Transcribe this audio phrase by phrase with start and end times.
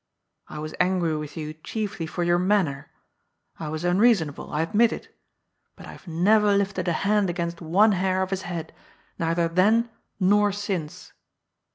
[0.47, 2.89] I was angry with you, chiefly for your manner.
[3.59, 4.51] I was unreasonable.
[4.51, 5.15] I admit it.
[5.75, 8.73] But I haye neyer lifted a hand against one hair of his head,
[9.19, 11.13] neither then nor since